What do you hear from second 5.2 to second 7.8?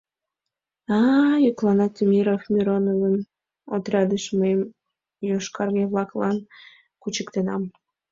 йошкарге-влаклан кучыктенам...